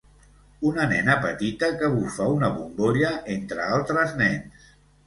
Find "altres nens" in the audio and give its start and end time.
3.79-4.71